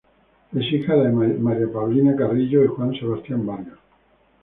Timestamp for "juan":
2.69-2.91